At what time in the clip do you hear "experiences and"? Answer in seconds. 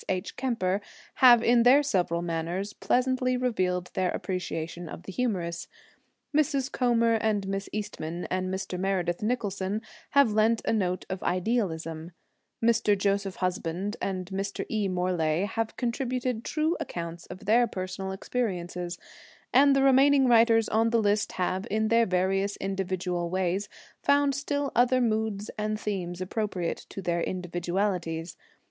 18.11-19.75